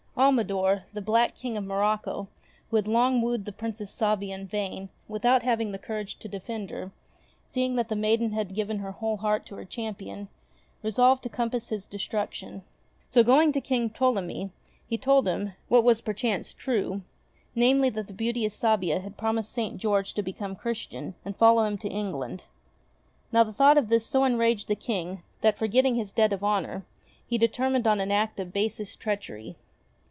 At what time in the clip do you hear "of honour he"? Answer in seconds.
26.33-27.39